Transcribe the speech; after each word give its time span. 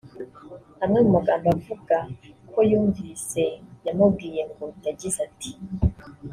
Amwe 0.83 0.99
mu 1.05 1.09
magambo 1.15 1.47
avuga 1.57 1.97
ko 2.51 2.59
yumvise 2.69 3.43
yamubwiye 3.85 4.41
ngo 4.49 4.65
yagize 4.85 5.17
ati 5.27 5.51